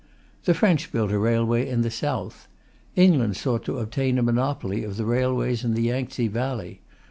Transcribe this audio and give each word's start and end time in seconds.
The 0.45 0.55
French 0.55 0.91
built 0.91 1.11
a 1.11 1.19
railway 1.19 1.69
in 1.69 1.81
the 1.83 1.91
south. 1.91 2.47
England 2.95 3.37
sought 3.37 3.63
to 3.65 3.77
obtain 3.77 4.17
a 4.17 4.23
monopoly 4.23 4.83
of 4.83 4.97
the 4.97 5.05
railways 5.05 5.63
in 5.63 5.75
the 5.75 5.83
Yangtze 5.83 6.25
valley. 6.27 6.81